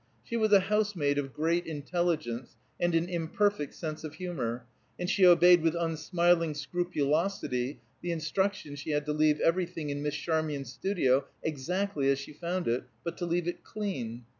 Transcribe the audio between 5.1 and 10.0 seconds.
obeyed with unsmiling scrupulosity the instructions she had to leave everything